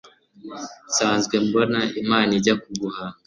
nsanzwe 0.87 1.35
mbona, 1.45 1.79
imana 2.01 2.31
ijya 2.39 2.53
kuguhanga 2.61 3.17